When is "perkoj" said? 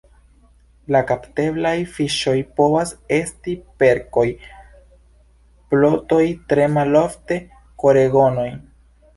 3.83-4.25